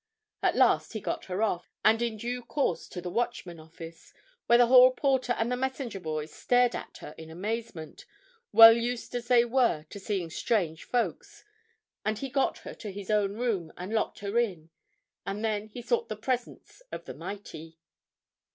[0.41, 4.15] At last he got her off, and in due course to the Watchman office,
[4.47, 8.07] where the hall porter and the messenger boys stared at her in amazement,
[8.51, 11.23] well used as they were to seeing strange folk,
[12.03, 14.71] and he got her to his own room, and locked her in,
[15.23, 17.77] and then he sought the presence of the mighty.